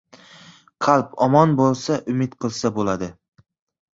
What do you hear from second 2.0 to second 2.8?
umid qilsa